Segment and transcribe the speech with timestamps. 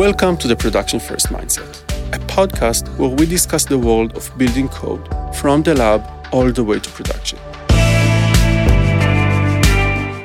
[0.00, 1.82] Welcome to the Production First Mindset,
[2.14, 6.64] a podcast where we discuss the world of building code from the lab all the
[6.64, 7.38] way to production.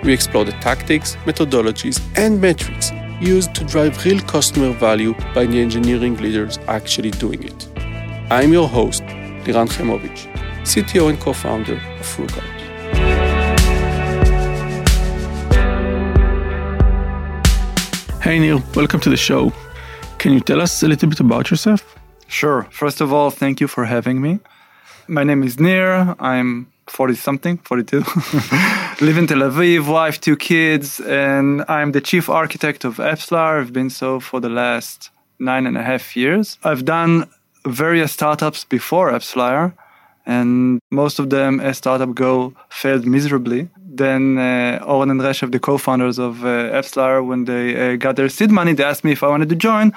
[0.02, 5.60] We explore the tactics, methodologies, and metrics used to drive real customer value by the
[5.60, 7.68] engineering leaders actually doing it.
[8.32, 10.32] I'm your host, Liran Haimovitch,
[10.64, 12.56] CTO and co-founder of Rookout.
[18.22, 19.52] Hey Nir, welcome to the show.
[20.18, 21.96] Can you tell us a little bit about yourself?
[22.28, 22.68] Sure.
[22.72, 24.40] First of all, thank you for having me.
[25.08, 26.16] My name is Nir.
[26.20, 28.00] I'm 40 something, 42.
[29.02, 33.62] Live in Tel Aviv, wife, two kids, and I'm the chief architect of AppsFlyer.
[33.62, 36.58] I've been so for the last nine and a half years.
[36.64, 37.30] I've done
[37.66, 39.74] various startups before AppsFlyer,
[40.26, 45.60] and most of them as startup go failed miserably then uh, Oren and Reshef, the
[45.60, 49.28] co-founders of uh, when they uh, got their seed money, they asked me if I
[49.28, 49.94] wanted to join.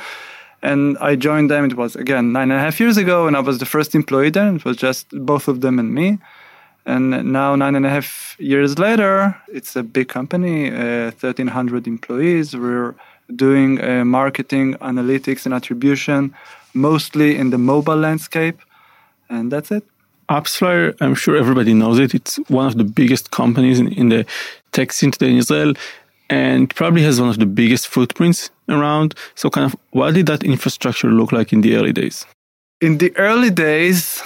[0.60, 1.64] And I joined them.
[1.64, 4.30] It was again nine and a half years ago, and I was the first employee
[4.30, 4.52] there.
[4.54, 6.18] It was just both of them and me.
[6.84, 12.56] And now, nine and a half years later, it's a big company, uh, 1,300 employees.
[12.56, 12.94] We're
[13.36, 16.34] doing uh, marketing, analytics, and attribution,
[16.74, 18.58] mostly in the mobile landscape.
[19.28, 19.84] And that's it.
[20.28, 22.14] AppsFlyer, I'm sure everybody knows it.
[22.14, 24.26] It's one of the biggest companies in, in the
[24.72, 25.74] tech scene today in Israel
[26.30, 29.14] and probably has one of the biggest footprints around.
[29.34, 32.26] So, kind of, what did that infrastructure look like in the early days?
[32.80, 34.22] In the early days,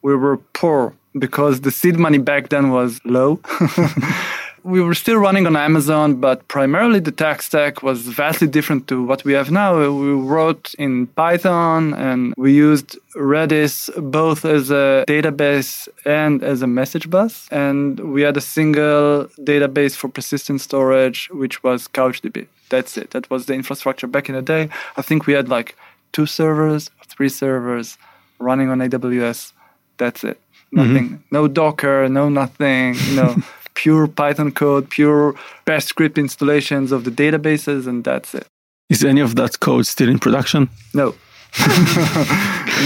[0.00, 3.40] we were poor because the seed money back then was low.
[4.64, 9.02] we were still running on Amazon, but primarily the tech stack was vastly different to
[9.02, 9.78] what we have now.
[9.78, 16.66] We wrote in Python and we used Redis both as a database and as a
[16.66, 17.48] message bus.
[17.50, 22.46] And we had a single database for persistent storage, which was CouchDB.
[22.68, 23.10] That's it.
[23.10, 24.68] That was the infrastructure back in the day.
[24.96, 25.76] I think we had like
[26.12, 27.98] two servers, three servers
[28.38, 29.52] running on AWS.
[29.98, 30.40] That's it.
[30.72, 30.76] Mm-hmm.
[30.76, 31.08] Nothing.
[31.08, 31.16] Mm-hmm.
[31.30, 33.36] No Docker, no nothing, know.
[33.82, 35.34] pure Python code, pure
[35.64, 38.46] bash script installations of the databases, and that's it.
[38.88, 40.68] Is any of that code still in production?
[40.94, 41.08] No.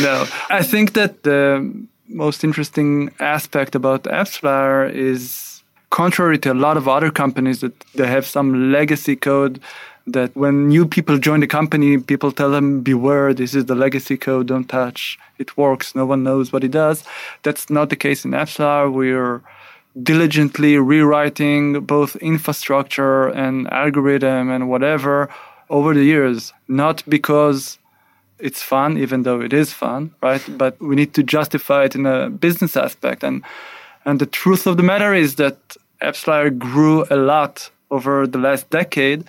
[0.08, 0.16] no.
[0.60, 1.42] I think that the
[2.08, 8.06] most interesting aspect about AppsFlyer is contrary to a lot of other companies that they
[8.06, 9.60] have some legacy code
[10.06, 14.16] that when new people join the company, people tell them, beware, this is the legacy
[14.16, 15.18] code, don't touch.
[15.38, 15.94] It works.
[15.94, 17.04] No one knows what it does.
[17.42, 18.90] That's not the case in AppsFlyer.
[18.90, 19.42] We're
[20.02, 25.28] diligently rewriting both infrastructure and algorithm and whatever
[25.70, 27.78] over the years, not because
[28.38, 30.42] it's fun, even though it is fun, right?
[30.58, 33.24] But we need to justify it in a business aspect.
[33.24, 33.42] And
[34.04, 38.70] and the truth of the matter is that AppsFlyer grew a lot over the last
[38.70, 39.24] decade.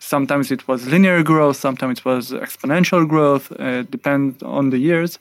[0.00, 5.18] Sometimes it was linear growth, sometimes it was exponential growth, uh, depend on the years.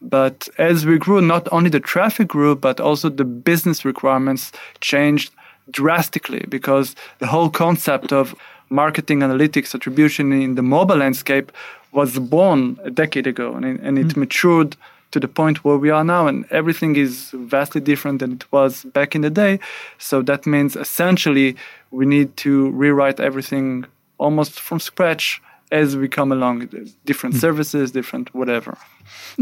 [0.00, 5.32] But as we grew, not only the traffic grew, but also the business requirements changed
[5.70, 8.34] drastically because the whole concept of
[8.70, 11.52] marketing analytics attribution in the mobile landscape
[11.92, 14.20] was born a decade ago and it, and it mm-hmm.
[14.20, 14.76] matured
[15.10, 18.84] to the point where we are now and everything is vastly different than it was
[18.84, 19.58] back in the day
[19.96, 21.56] so that means essentially
[21.90, 23.86] we need to rewrite everything
[24.18, 25.40] almost from scratch
[25.70, 26.68] as we come along
[27.04, 27.40] different mm-hmm.
[27.40, 28.76] services different whatever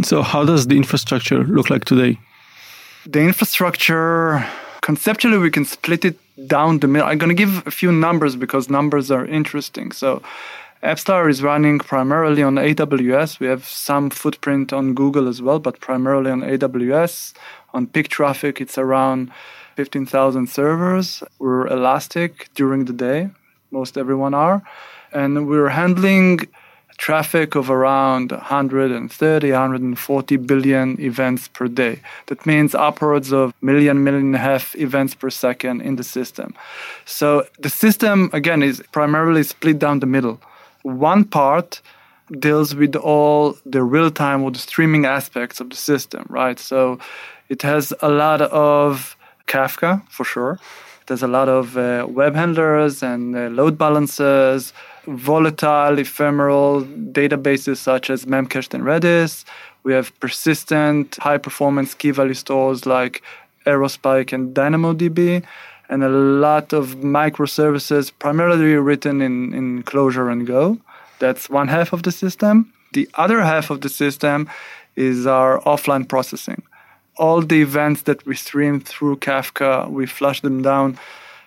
[0.03, 2.19] so, how does the infrastructure look like today?
[3.07, 4.45] The infrastructure,
[4.83, 7.09] conceptually, we can split it down the middle.
[7.09, 9.93] I'm going to give a few numbers because numbers are interesting.
[9.93, 10.23] So,
[10.83, 13.41] AppsFlyer is running primarily on AWS.
[13.41, 17.33] We have some footprint on Google as well, but primarily on AWS.
[17.73, 19.33] On peak traffic, it's around
[19.77, 21.23] 15,000 servers.
[21.39, 23.31] We're elastic during the day,
[23.71, 24.63] most everyone are.
[25.13, 26.49] And we're handling
[26.99, 32.01] traffic of around 130, 140 billion events per day.
[32.27, 36.55] That means upwards of million, million and a half events per second in the system.
[37.05, 40.41] So the system, again, is primarily split down the middle.
[40.83, 41.81] One part
[42.41, 46.59] deals with all the real time or the streaming aspects of the system, right?
[46.59, 46.99] So
[47.49, 49.17] it has a lot of
[49.47, 50.59] Kafka for sure.
[51.07, 54.73] There's a lot of uh, web handlers and uh, load balancers,
[55.07, 59.45] volatile, ephemeral databases such as Memcached and Redis.
[59.85, 63.23] We have persistent, high performance key value stores like
[63.67, 65.45] Aerospike and DynamoDB,
[65.89, 70.79] and a lot of microservices primarily written in, in Clojure and Go.
[71.21, 72.73] That's one half of the system.
[72.95, 74.51] The other half of the system
[74.97, 76.63] is our offline processing.
[77.19, 80.99] All the events that we stream through Kafka, we flush them down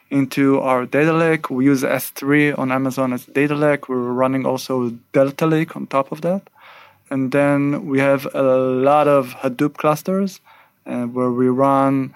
[0.09, 1.49] into our data lake.
[1.49, 3.87] We use S3 on Amazon as data lake.
[3.87, 6.41] We're running also Delta Lake on top of that.
[7.11, 10.41] And then we have a lot of Hadoop clusters
[10.85, 12.13] uh, where we run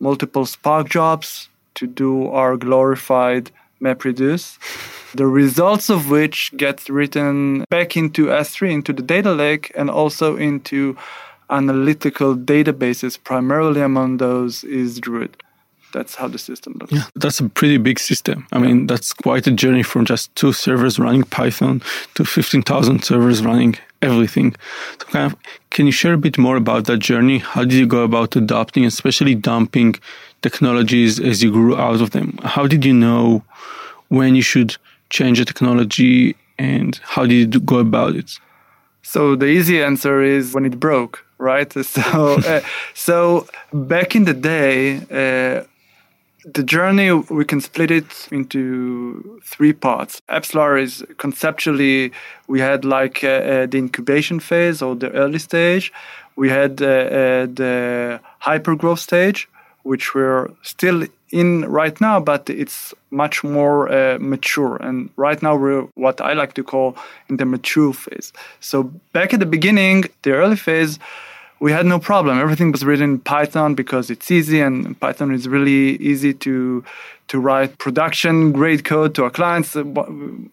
[0.00, 3.50] multiple Spark jobs to do our glorified
[3.80, 4.58] MapReduce.
[5.14, 10.36] The results of which get written back into S3, into the data lake, and also
[10.36, 10.96] into
[11.50, 13.18] analytical databases.
[13.22, 15.36] Primarily among those is Druid.
[15.92, 16.92] That's how the system looks.
[16.92, 18.46] Yeah, that's a pretty big system.
[18.52, 18.66] I yeah.
[18.66, 21.80] mean, that's quite a journey from just two servers running Python
[22.14, 24.54] to 15,000 servers running everything.
[24.98, 25.38] So kind of,
[25.70, 27.38] can you share a bit more about that journey?
[27.38, 29.94] How did you go about adopting, especially dumping
[30.42, 32.38] technologies as you grew out of them?
[32.42, 33.42] How did you know
[34.08, 34.76] when you should
[35.10, 38.38] change the technology and how did you go about it?
[39.02, 41.72] So the easy answer is when it broke, right?
[41.82, 42.60] So, uh,
[42.94, 45.64] so back in the day, uh,
[46.46, 52.12] the journey we can split it into three parts AppsFlyer is conceptually
[52.46, 55.92] we had like uh, uh, the incubation phase or the early stage
[56.36, 59.48] we had uh, uh the hyper growth stage
[59.82, 64.76] which we're still in right now but it's much more uh, mature.
[64.76, 66.96] And right now we're what i like to call
[67.28, 68.32] in the mature phase.
[68.60, 70.98] So back at the beginning the early phase
[71.58, 72.38] we had no problem.
[72.38, 76.84] Everything was written in Python because it's easy, and Python is really easy to
[77.28, 79.74] to write production grade code to our clients.
[79.74, 79.82] A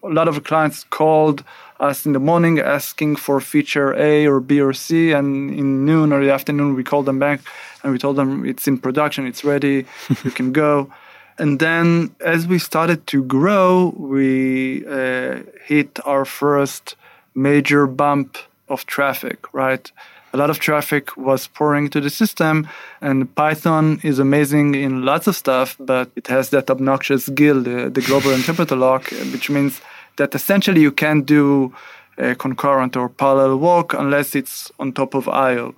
[0.02, 1.44] lot of clients called
[1.78, 6.12] us in the morning asking for feature A or B or C, and in noon
[6.12, 7.40] or the afternoon we called them back
[7.84, 9.86] and we told them it's in production, it's ready,
[10.24, 10.90] you can go.
[11.38, 16.96] And then as we started to grow, we uh, hit our first
[17.34, 19.90] major bump of traffic, right?
[20.34, 22.68] A lot of traffic was pouring to the system.
[23.00, 27.88] And Python is amazing in lots of stuff, but it has that obnoxious GIL, the,
[27.88, 29.80] the global interpreter lock, which means
[30.16, 31.72] that essentially you can't do
[32.18, 35.74] a concurrent or parallel walk unless it's on top of IO.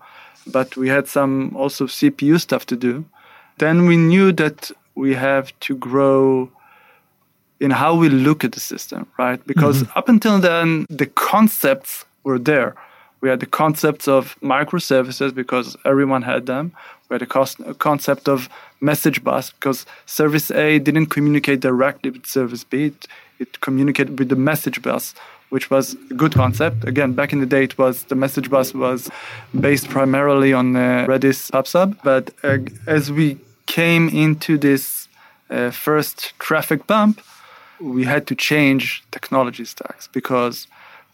[0.46, 3.04] But we had some also CPU stuff to do.
[3.58, 6.50] Then we knew that we have to grow
[7.60, 9.44] in how we look at the system, right?
[9.46, 9.98] Because mm-hmm.
[9.98, 12.74] up until then, the concepts were there.
[13.20, 16.72] We had the concepts of microservices because everyone had them.
[17.08, 18.48] We had a, cost, concept of
[18.80, 22.86] message bus because service A didn't communicate directly with service B.
[22.86, 23.06] It,
[23.38, 25.14] it communicated with the message bus,
[25.48, 26.84] which was a good concept.
[26.84, 29.10] Again, back in the day, it was the message bus was
[29.58, 31.96] based primarily on uh, Redis PubSub.
[32.02, 35.08] But uh, as we came into this
[35.48, 37.22] uh, first traffic bump,
[37.80, 40.66] we had to change technology stacks because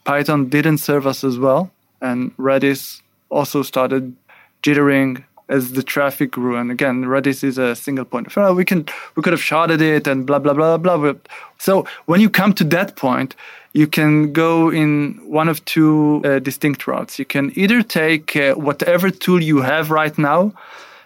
[0.04, 1.70] Python didn't serve us as well
[2.02, 3.00] and Redis
[3.30, 4.14] also started
[4.62, 6.56] jittering as the traffic grew.
[6.56, 8.54] And again, Redis is a single point of failure.
[8.54, 11.14] We can we could have sharded it and blah blah blah blah.
[11.58, 13.34] So when you come to that point,
[13.72, 17.18] you can go in one of two uh, distinct routes.
[17.18, 20.52] You can either take uh, whatever tool you have right now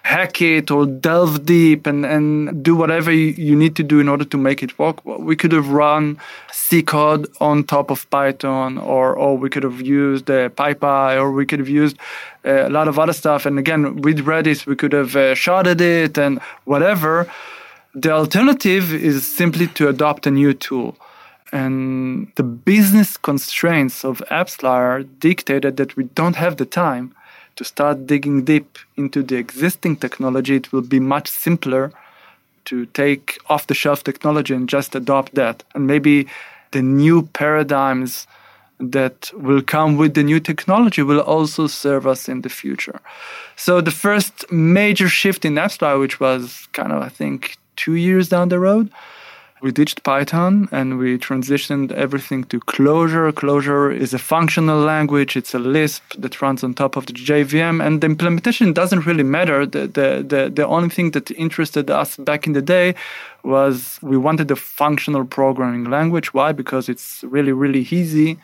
[0.06, 4.24] hack it or delve deep and, and do whatever you need to do in order
[4.24, 5.04] to make it work.
[5.04, 6.18] We could have run
[6.52, 11.32] C code on top of Python, or, or we could have used uh, PyPy, or
[11.32, 11.96] we could have used
[12.44, 13.46] uh, a lot of other stuff.
[13.46, 17.28] And again, with Redis, we could have uh, sharded it and whatever.
[17.94, 20.96] The alternative is simply to adopt a new tool.
[21.50, 27.12] And the business constraints of AppsFlyer dictated that we don't have the time
[27.56, 31.92] to start digging deep into the existing technology, it will be much simpler
[32.66, 35.62] to take off the shelf technology and just adopt that.
[35.74, 36.26] And maybe
[36.72, 38.26] the new paradigms
[38.78, 43.00] that will come with the new technology will also serve us in the future.
[43.56, 48.28] So the first major shift in AppsFlyer, which was kind of, I think, two years
[48.28, 48.90] down the road,
[49.62, 53.32] we ditched Python and we transitioned everything to Clojure.
[53.32, 55.36] Clojure is a functional language.
[55.36, 59.22] It's a Lisp that runs on top of the JVM, and the implementation doesn't really
[59.22, 59.64] matter.
[59.64, 62.94] The, the, the, the only thing that interested us back in the day
[63.44, 66.34] was we wanted a functional programming language.
[66.34, 66.52] Why?
[66.52, 68.38] Because it's really, really easy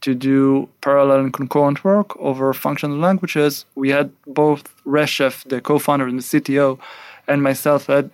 [0.00, 3.64] to do parallel and concurrent work over functional languages.
[3.74, 6.78] We had both Reshef, the co-founder and the CTO,
[7.26, 8.10] and myself had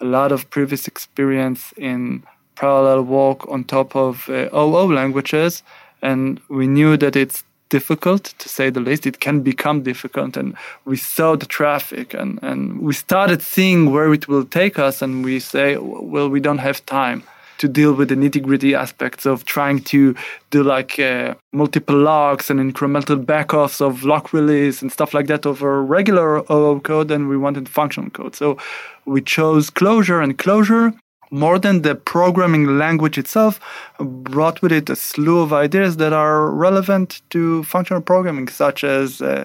[0.00, 2.22] a lot of previous experience in
[2.56, 5.62] parallel walk on top of uh, OO languages,
[6.02, 9.06] and we knew that it's difficult to say the least.
[9.06, 14.12] It can become difficult, and we saw the traffic, and and we started seeing where
[14.12, 17.22] it will take us, and we say, well, we don't have time
[17.58, 20.14] to deal with the nitty gritty aspects of trying to
[20.50, 25.46] do like uh, multiple locks and incremental backoffs of lock release and stuff like that
[25.46, 28.34] over regular OO code, and we wanted functional code.
[28.34, 28.58] So
[29.04, 30.94] we chose Clojure, and Clojure
[31.30, 33.58] more than the programming language itself,
[33.98, 39.20] brought with it a slew of ideas that are relevant to functional programming, such as
[39.20, 39.44] uh,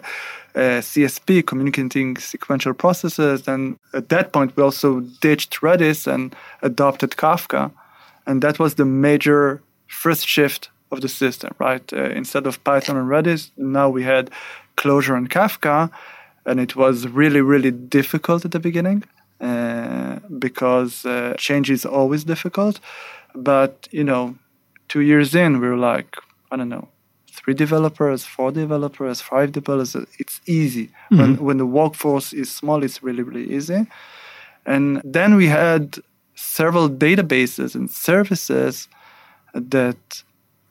[0.55, 3.47] uh, CSP, communicating sequential processes.
[3.47, 7.71] And at that point, we also ditched Redis and adopted Kafka.
[8.25, 11.93] And that was the major first shift of the system, right?
[11.93, 14.29] Uh, instead of Python and Redis, now we had
[14.77, 15.89] Clojure and Kafka.
[16.45, 19.03] And it was really, really difficult at the beginning
[19.41, 22.79] uh, because uh, change is always difficult.
[23.35, 24.35] But, you know,
[24.87, 26.15] two years in, we were like,
[26.51, 26.87] I don't know,
[27.31, 29.95] three developers, four developers, five developers.
[30.17, 30.87] It's easy.
[30.87, 31.17] Mm-hmm.
[31.19, 33.85] When, when the workforce is small, it's really, really easy.
[34.65, 35.99] And then we had
[36.39, 38.87] several databases and services
[39.53, 40.23] that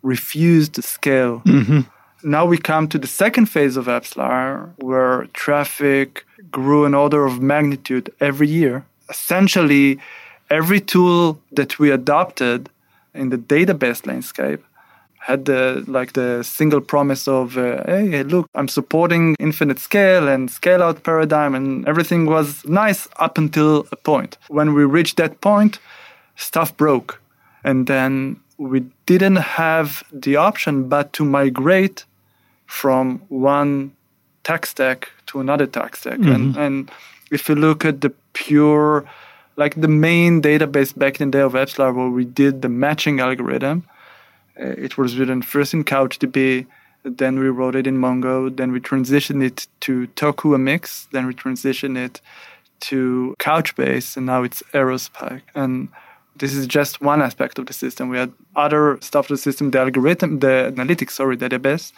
[0.02, 1.40] refused to scale.
[1.40, 1.80] Mm-hmm.
[2.22, 7.40] Now we come to the second phase of AppsFlyer, where traffic grew an order of
[7.40, 8.84] magnitude every year.
[9.08, 9.98] Essentially,
[10.50, 12.70] every tool that we adopted
[13.14, 14.64] in the database landscape
[15.18, 20.50] had the like the single promise of uh, hey look i'm supporting infinite scale and
[20.50, 24.38] scale out paradigm and everything was nice up until a point.
[24.48, 25.78] When we reached that point
[26.38, 27.20] stuff broke.
[27.64, 32.04] And then we didn't have the option but to migrate
[32.66, 33.92] from one
[34.44, 36.18] tech stack to another tech stack.
[36.18, 36.32] Mm-hmm.
[36.32, 36.90] and and
[37.30, 39.04] if you look at the pure
[39.56, 43.20] like the main database back in the day of AppsFlyer where we did the matching
[43.20, 43.84] algorithm
[44.60, 46.66] Uh, it was written first in CouchDB,
[47.04, 51.96] then we wrote it in Mongo, then we transitioned it to TokuMX, then we transitioned
[51.96, 52.20] it
[52.80, 55.42] to Couchbase, and now it's Aerospike.
[55.54, 55.88] And
[56.36, 58.08] this is just one aspect of the system.
[58.08, 61.92] We had other stuff of the system, the algorithm, the analytics, sorry, database.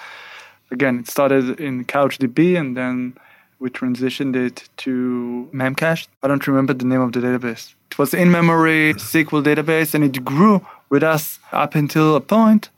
[0.70, 3.14] Again, it started in CouchDB, and then
[3.58, 6.08] we transitioned it to Memcache.
[6.22, 7.74] I don't remember the name of the database.
[7.90, 12.68] It was in-memory SQL database, and it grew with us up until a point,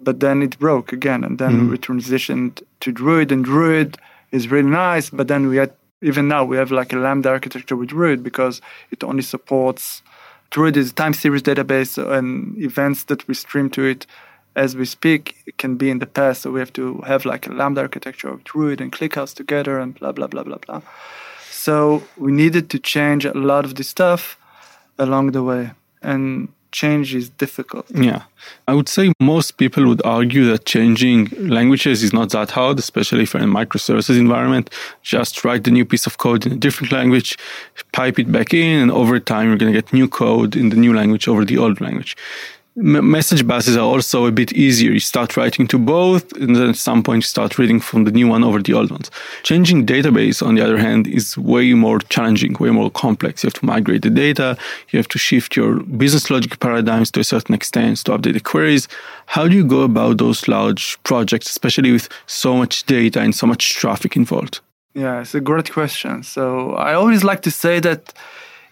[0.00, 1.70] but then it broke again, and then mm-hmm.
[1.70, 3.96] we transitioned to Druid, and Druid
[4.32, 5.72] is really nice, but then we had
[6.02, 8.60] even now we have like a Lambda architecture with Druid because
[8.90, 10.02] it only supports
[10.50, 14.06] Druid is a time series database and events that we stream to it
[14.54, 16.42] as we speak it can be in the past.
[16.42, 19.94] So we have to have like a Lambda architecture of Druid and ClickHouse together and
[19.94, 20.82] blah blah blah blah blah.
[21.50, 24.38] So we needed to change a lot of this stuff
[24.98, 25.72] along the way.
[26.02, 27.86] And change is difficult.
[27.90, 28.22] Yeah.
[28.68, 31.20] I would say most people would argue that changing
[31.58, 34.66] languages is not that hard, especially in a microservices environment.
[35.02, 37.30] Just write the new piece of code in a different language,
[37.92, 40.76] pipe it back in, and over time you're going to get new code in the
[40.84, 42.14] new language over the old language
[42.76, 44.92] message buses are also a bit easier.
[44.92, 48.10] You start writing to both, and then at some point you start reading from the
[48.10, 49.10] new one over the old ones.
[49.42, 53.42] Changing database, on the other hand, is way more challenging, way more complex.
[53.42, 54.58] You have to migrate the data.
[54.90, 58.40] You have to shift your business logic paradigms to a certain extent to update the
[58.40, 58.88] queries.
[59.26, 63.46] How do you go about those large projects, especially with so much data and so
[63.46, 64.60] much traffic involved?
[64.94, 66.22] Yeah, it's a great question.
[66.22, 68.12] So I always like to say that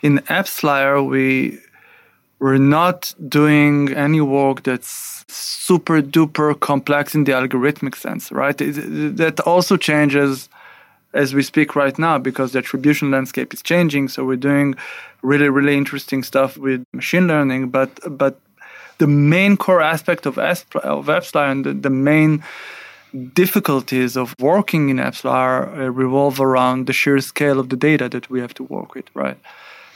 [0.02, 1.58] in AppsFlyer, we
[2.44, 8.58] we're not doing any work that's super duper complex in the algorithmic sense, right?
[8.58, 10.50] That also changes
[11.14, 14.08] as we speak right now because the attribution landscape is changing.
[14.08, 14.74] So we're doing
[15.22, 17.70] really, really interesting stuff with machine learning.
[17.70, 17.90] But
[18.22, 18.38] but
[18.98, 22.44] the main core aspect of of AppsFlyer and the, the main
[23.32, 28.28] difficulties of working in AppsFlyer uh, revolve around the sheer scale of the data that
[28.28, 29.38] we have to work with, right?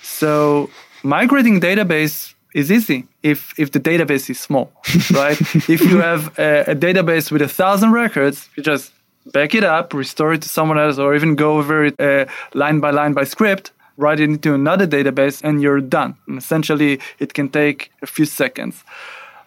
[0.03, 0.71] So
[1.03, 4.73] migrating database is easy if if the database is small,
[5.13, 5.41] right?
[5.69, 8.93] if you have a, a, database with a thousand records, you just
[9.33, 12.25] back it up, restore it to someone else, or even go over it uh,
[12.55, 16.17] line by line by script, write it into another database, and you're done.
[16.27, 18.85] And essentially, it can take a few seconds.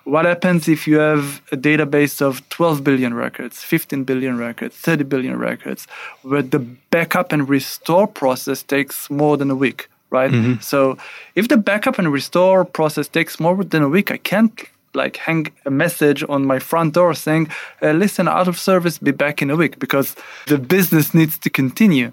[0.04, 5.04] What happens if you have a database of 12 billion records, 15 billion records, 30
[5.04, 5.86] billion records,
[6.24, 6.58] where the
[6.90, 9.91] backup and restore process takes more than a week?
[10.12, 10.32] Right?
[10.32, 10.62] Mm-hmm.
[10.62, 10.98] So
[11.36, 14.54] if the backup and restore process takes more than a week, I can't
[14.94, 17.48] like hang a message on my front door saying,
[17.82, 20.16] uh, "Listen, out of service, be back in a week," because
[20.48, 22.12] the business needs to continue.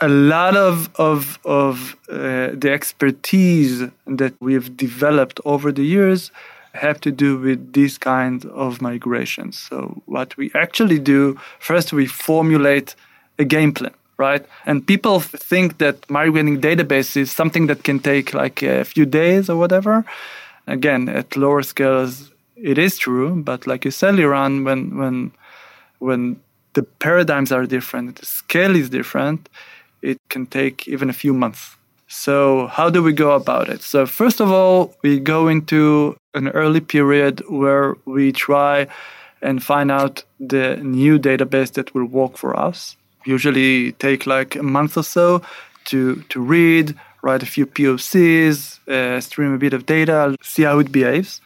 [0.00, 6.32] A lot of of of uh, the expertise that we've developed over the years
[6.74, 9.58] have to do with these kinds of migrations.
[9.58, 12.96] So what we actually do first, we formulate
[13.38, 13.94] a game plan
[14.26, 14.44] right?
[14.68, 19.44] And people think that migrating database is something that can take like a few days
[19.50, 19.94] or whatever.
[20.66, 22.12] Again, at lower scales,
[22.56, 25.16] it is true, but like you said, Iran, when when
[26.08, 26.22] when
[26.76, 29.40] the paradigms are different, the scale is different,
[30.10, 31.76] it can take even a few months.
[32.08, 33.80] So, how do we go about it?
[33.82, 38.86] So, first of all, we go into an early period where we try
[39.40, 42.96] and find out the new database that will work for us.
[43.24, 45.42] Usually take like a month or so
[45.86, 50.78] to, to read, write a few POCs, uh, stream a bit of data, see how
[50.78, 51.40] it behaves.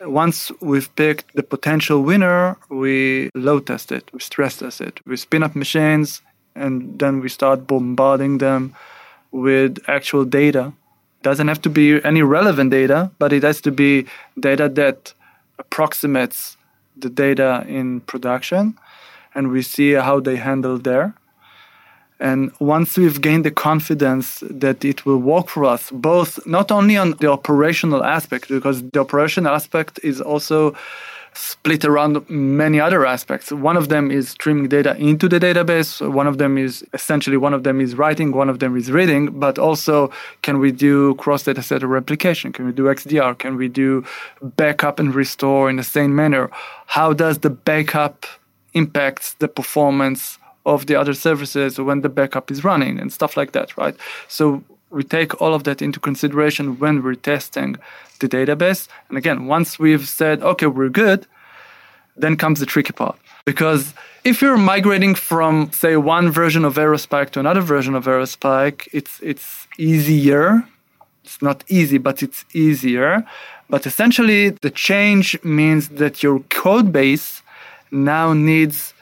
[0.00, 5.16] Once we've picked the potential winner, we load test it, we stress test it, we
[5.16, 6.20] spin up machines,
[6.54, 8.74] and then we start bombarding them
[9.32, 10.72] with actual data.
[11.22, 14.06] Doesn't have to be any relevant data, but it has to be
[14.38, 15.14] data that
[15.58, 16.56] approximates
[16.96, 18.78] the data in production,
[19.34, 21.14] and we see how they handle there.
[22.20, 26.96] And once we've gained the confidence that it will work for us, both not only
[26.96, 30.74] on the operational aspect, because the operational aspect is also
[31.36, 33.50] split around many other aspects.
[33.50, 36.00] One of them is streaming data into the database.
[36.08, 39.38] One of them is essentially one of them is writing, one of them is reading,
[39.38, 40.10] but also
[40.42, 42.52] can we do cross data set replication?
[42.52, 43.36] Can we do XDR?
[43.36, 44.04] Can we do
[44.40, 46.50] backup and restore in the same manner?
[46.86, 48.26] How does the backup
[48.74, 53.52] impact the performance of the other services when the backup is running and stuff like
[53.52, 53.96] that, right?
[54.28, 57.76] So we take all of that into consideration when we're testing
[58.20, 58.88] the database.
[59.08, 61.26] And again, once we've said, okay, we're good,
[62.16, 63.18] then comes the tricky part.
[63.44, 63.92] Because
[64.24, 69.20] if you're migrating from, say, one version of Aerospike to another version of Aerospike, it's
[69.20, 70.64] it's easier.
[71.24, 73.26] It's not easy, but it's easier.
[73.68, 77.42] But essentially, the change means that your code base
[77.94, 78.92] now needs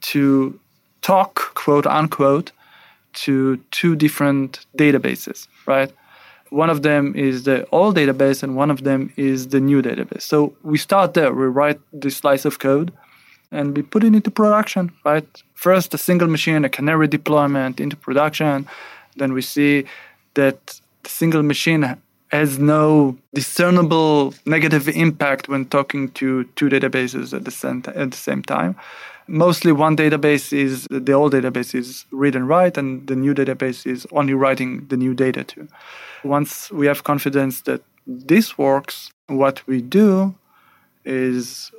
[0.00, 0.58] to
[1.02, 2.52] talk, quote unquote,
[3.12, 5.92] to two different databases, right?
[6.50, 10.22] One of them is the old database and one of them is the new database.
[10.22, 11.32] So we start there.
[11.32, 12.92] We write this slice of code
[13.52, 15.26] and we put it into production, right?
[15.54, 18.66] First, a single machine, a canary deployment into production.
[19.16, 19.84] Then we see
[20.34, 21.96] that the single machine
[22.30, 28.16] has no discernible negative impact when talking to two databases at the same, at the
[28.16, 28.76] same time
[29.30, 33.86] mostly one database is the old database is read and write, and the new database
[33.86, 35.68] is only writing the new data to.
[36.24, 40.34] Once we have confidence that this works, what we do
[41.04, 41.70] is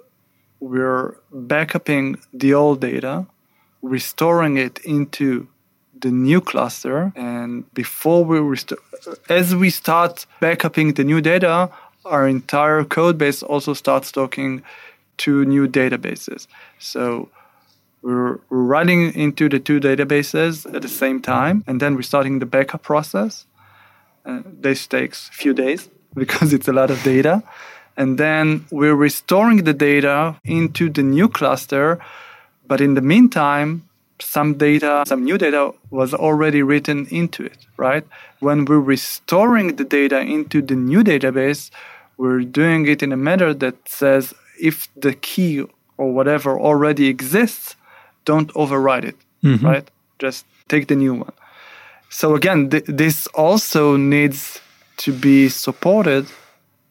[0.59, 3.25] we're backupping the old data,
[3.81, 5.47] restoring it into
[6.01, 8.79] the new cluster, and before we restore,
[9.29, 11.69] as we start backupping the new data,
[12.05, 14.63] our entire code base also starts talking
[15.17, 16.47] to new databases.
[16.79, 17.29] So
[18.01, 22.39] we're, we're running into the two databases at the same time, and then we're starting
[22.39, 23.45] the backup process.
[24.25, 27.43] Uh, this takes a few days because it's a lot of data.
[27.97, 31.99] And then we're restoring the data into the new cluster.
[32.65, 33.87] But in the meantime,
[34.21, 38.05] some data, some new data was already written into it, right?
[38.39, 41.69] When we're restoring the data into the new database,
[42.17, 45.65] we're doing it in a manner that says if the key
[45.97, 47.75] or whatever already exists,
[48.25, 49.65] don't override it, mm-hmm.
[49.65, 49.91] right?
[50.19, 51.33] Just take the new one.
[52.09, 54.59] So again, th- this also needs
[54.97, 56.27] to be supported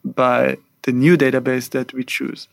[0.04, 2.48] by the new database that we choose.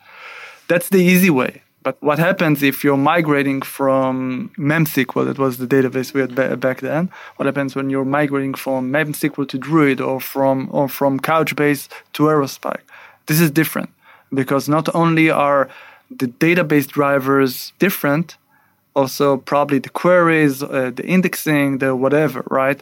[0.67, 1.63] That's the easy way.
[1.88, 6.82] But what happens if you're migrating from MemSQL, that was the database we had back
[6.82, 7.10] then?
[7.38, 12.23] What happens when you're migrating from MemSQL to Druid or from or from Couchbase to
[12.23, 12.84] Aerospike?
[13.28, 13.89] This is different
[14.34, 15.69] because not only are
[16.12, 18.36] the database drivers different,
[18.93, 22.82] also probably the queries, uh, the indexing, the whatever, right?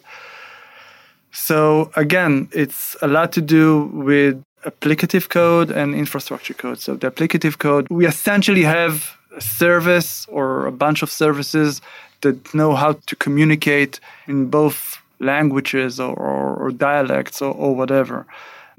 [1.31, 6.79] So again, it's a lot to do with applicative code and infrastructure code.
[6.79, 11.81] So the applicative code, we essentially have a service or a bunch of services
[12.21, 18.25] that know how to communicate in both languages or, or, or dialects or, or whatever.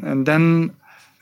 [0.02, 0.74] And then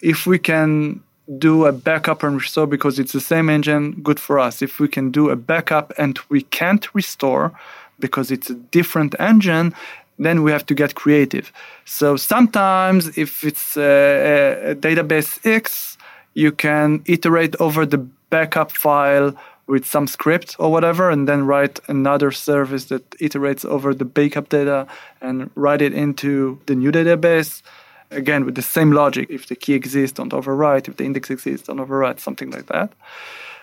[0.02, 1.02] if we can
[1.38, 4.60] do a backup and restore because it's the same engine, good for us.
[4.62, 7.52] If we can do a backup and we can't restore
[7.98, 9.74] because it's a different engine,
[10.18, 11.52] then we have to get creative.
[11.84, 15.98] So sometimes, if it's a, a database X,
[16.34, 17.98] you can iterate over the
[18.30, 19.34] backup file
[19.66, 24.48] with some script or whatever, and then write another service that iterates over the backup
[24.48, 24.86] data
[25.20, 27.62] and write it into the new database
[28.10, 29.28] again with the same logic.
[29.30, 30.88] If the key exists don't overwrite.
[30.88, 32.92] If the index exists don't overwrite something like that.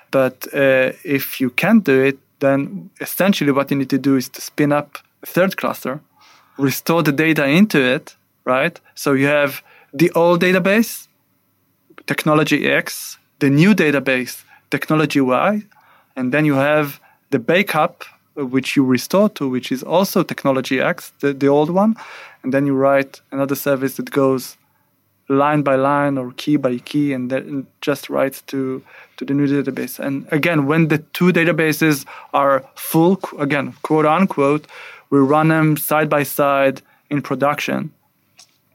[0.10, 4.28] But uh, if you can't do it then essentially what you need to do is
[4.28, 6.02] to spin up a third cluster
[6.58, 9.62] restore the data into it right so you have
[9.94, 11.08] the old database
[12.08, 15.64] technology x the new database technology y
[16.16, 18.04] and then you have the backup
[18.36, 21.96] which you restore to, which is also technology X, the, the old one.
[22.44, 24.58] And then you write another service that goes
[25.30, 28.84] line by line or key by key and then just writes to
[29.16, 34.68] to the new database and again when the two databases are full again quote unquote
[35.12, 37.92] we run them side by side in production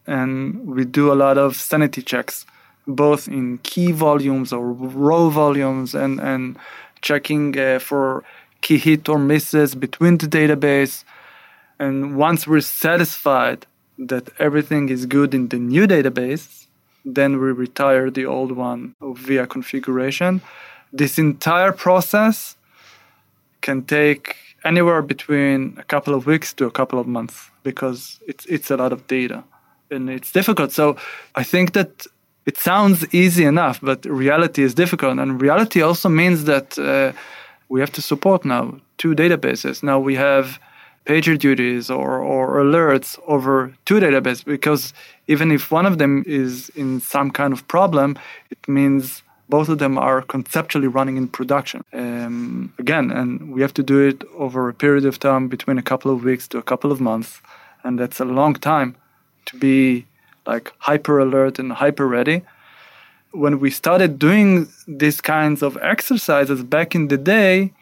[0.07, 2.47] and we do a lot of sanity checks
[2.87, 6.57] both in key volumes or row volumes and and
[7.03, 8.23] checking uh, for
[8.61, 11.05] key hit or misses between the database
[11.79, 13.67] and once we're satisfied
[13.99, 16.67] that everything is good in the new database,
[17.05, 20.41] then we retire the old one via configuration.
[20.93, 22.57] This entire process
[23.61, 28.45] can take anywhere between a couple of weeks to a couple of months because it's
[28.47, 29.43] it's a lot of data
[29.91, 30.73] and it's difficult.
[30.73, 30.97] So
[31.35, 32.07] I think that
[32.47, 37.13] it sounds easy enough, but reality is difficult, and reality also means that uh,
[37.69, 39.83] we have to support now two databases.
[39.83, 40.59] Now we have
[41.07, 44.93] PagerDuties or, or alerts over two databases because
[45.29, 48.19] even if one of them is in some kind of problem,
[48.51, 51.85] it means both of them are conceptually running in production.
[51.93, 55.83] Um, again, and we have to do it over a period of time between a
[55.83, 57.41] couple of weeks to a couple of months.
[57.85, 58.97] And that's a long time
[59.47, 60.07] to be
[60.47, 62.43] like hyper alert and hyper ready.
[63.31, 67.73] When we started doing these kinds of exercises back in the day,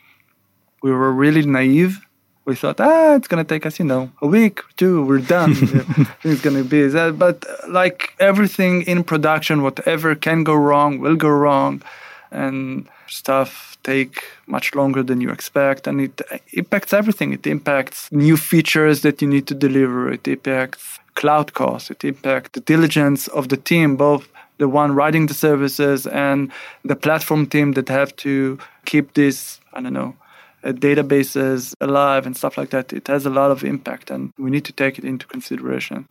[0.83, 2.04] we were really naive
[2.45, 5.53] we thought, ah, it's gonna take us, you know, a week, two, we're done.
[6.25, 7.19] it's gonna be that.
[7.19, 11.83] But like everything in production, whatever can go wrong will go wrong,
[12.31, 16.21] and stuff take much longer than you expect, and it
[16.53, 17.33] impacts everything.
[17.33, 20.11] It impacts new features that you need to deliver.
[20.13, 21.91] It impacts cloud costs.
[21.91, 24.29] It impacts the diligence of the team, both
[24.59, 26.51] the one writing the services and
[26.85, 30.24] the platform team that have to keep this, I don't know, uh,
[30.65, 34.51] Uh, databases alive and stuff like that, it has a lot of impact and we
[34.51, 36.09] need to take it into consideration.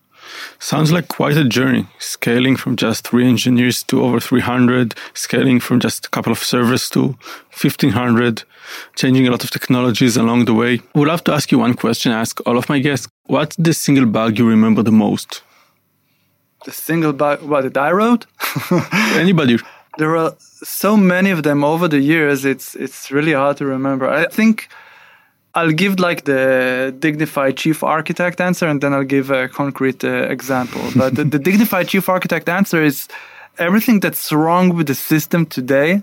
[0.59, 5.79] Sounds like quite a journey, scaling from just three engineers to over 300, scaling from
[5.79, 7.17] just a couple of servers to
[7.61, 8.43] 1500,
[8.95, 10.81] changing a lot of technologies along the way.
[10.93, 13.07] Would love to ask you one question, I ask all of my guests.
[13.25, 15.41] What's the single bug you remember the most?
[16.65, 18.25] The single bug, what, that I wrote?
[19.15, 19.57] Anybody
[19.97, 22.45] there are so many of them over the years.
[22.45, 24.09] It's it's really hard to remember.
[24.09, 24.69] I think
[25.55, 30.27] I'll give like the dignified chief architect answer, and then I'll give a concrete uh,
[30.29, 30.81] example.
[30.95, 33.07] But the, the dignified chief architect answer is
[33.59, 36.01] everything that's wrong with the system today.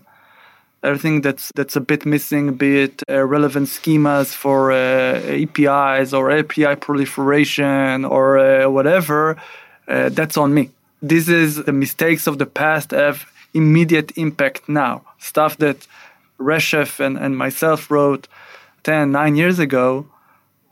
[0.83, 6.31] Everything that's that's a bit missing, be it uh, relevant schemas for uh, APIs or
[6.31, 9.37] API proliferation or uh, whatever,
[9.89, 10.71] uh, that's on me.
[11.03, 15.03] This is the mistakes of the past have immediate impact now.
[15.19, 15.87] Stuff that
[16.39, 18.29] Reshef and, and myself wrote
[18.85, 20.07] 10, 9 years ago,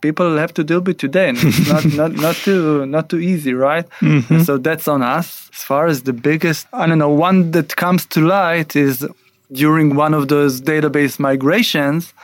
[0.00, 1.28] people have to deal with today.
[1.28, 3.86] And it's not, not, not, too, not too easy, right?
[4.00, 4.42] Mm-hmm.
[4.42, 5.50] So that's on us.
[5.52, 9.06] As far as the biggest, I don't know, one that comes to light is
[9.52, 12.14] during one of those database migrations,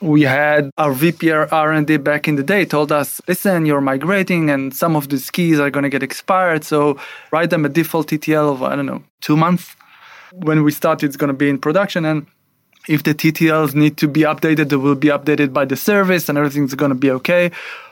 [0.00, 4.74] we had our VPR R&D back in the day told us, listen, you're migrating and
[4.74, 6.64] some of these keys are going to get expired.
[6.64, 6.98] So
[7.32, 9.74] write them a default TTL of, I don't know, two months
[10.32, 12.04] when we start, it's going to be in production.
[12.04, 12.26] And
[12.88, 16.38] if the TTLs need to be updated, they will be updated by the service and
[16.38, 17.50] everything's going to be okay.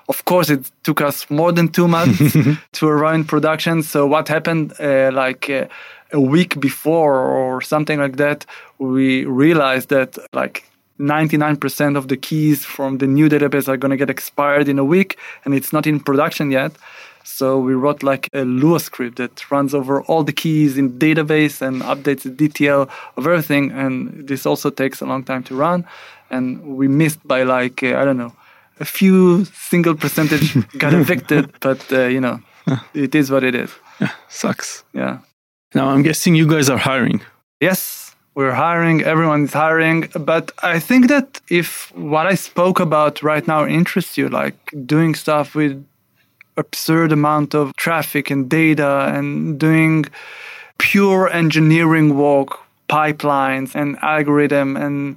[0.09, 2.37] Of course, it took us more than two months
[2.73, 3.83] to arrive in production.
[3.83, 5.67] So what happened, uh, like uh,
[6.13, 8.47] a week before or something like that,
[8.79, 10.65] we realized that like
[10.99, 14.85] 99% of the keys from the new database are going to get expired in a
[14.85, 16.73] week and it's not in production yet.
[17.27, 21.61] So we wrote like a Lua script that runs over all the keys in database
[21.61, 23.73] and updates the TTL of everything.
[23.73, 25.85] And this also takes a long time to run.
[26.31, 28.33] And we missed by like, uh, I don't know,
[28.79, 32.41] a few single percentage got evicted, but uh, you know,
[32.95, 33.71] it is what it is.
[34.01, 34.85] Yeah, sucks.
[34.93, 35.19] Yeah.
[35.75, 37.21] Now I'm guessing you guys are hiring.
[37.61, 39.03] Yes, we're hiring.
[39.03, 40.09] Everyone is hiring.
[40.15, 45.15] But I think that if what I spoke about right now interests you, like doing
[45.15, 45.85] stuff with
[46.57, 50.07] absurd amount of traffic and data and doing
[50.79, 54.77] pure engineering work, pipelines and algorithm.
[54.77, 55.17] And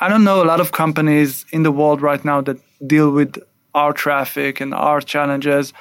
[0.00, 3.38] I don't know a lot of companies in the world right now that deal with
[3.74, 5.72] our traffic and our challenges.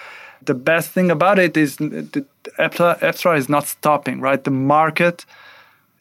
[0.44, 2.26] The best thing about it is that
[2.58, 4.44] Appsflyer is not stopping, right?
[4.44, 5.26] The market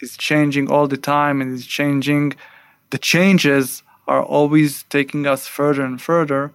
[0.01, 2.35] is changing all the time and is changing.
[2.91, 6.53] The changes are always taking us further and further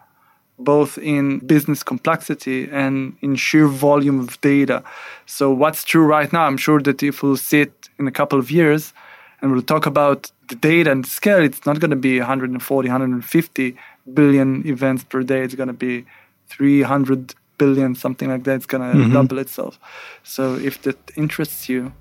[0.63, 4.83] both in business complexity and in sheer volume of data.
[5.25, 8.51] So, what's true right now, I'm sure that if we'll sit in a couple of
[8.51, 8.93] years
[9.41, 12.89] and we'll talk about the data and the scale, it's not going to be 140,
[12.89, 13.77] 150
[14.13, 15.43] billion events per day.
[15.43, 16.05] It's going to be
[16.47, 18.55] 300 billion, something like that.
[18.55, 19.13] It's going to mm-hmm.
[19.13, 19.79] double itself.
[20.23, 21.93] So if that interests you,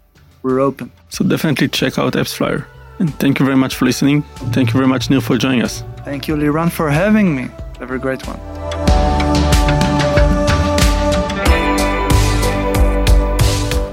[0.42, 0.90] we're open.
[1.10, 2.66] So definitely check out AppsFlyer.
[2.98, 4.22] And thank you very much for listening.
[4.52, 5.82] Thank you very much, Nir, for joining us.
[6.04, 7.48] Thank you, Liran, for having me.
[7.80, 8.38] Have a great one.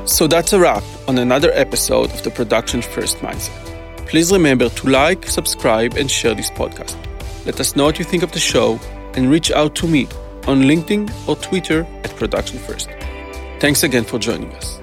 [0.06, 3.56] So that's a wrap on another episode of the Production First Mindset.
[4.08, 6.98] Please remember to like, subscribe, and share this podcast.
[7.46, 8.78] Let us know what you think of the show
[9.16, 10.08] and reach out to me
[10.48, 12.90] on LinkedIn or Twitter at Production First.
[13.60, 14.80] Thanks again for joining us.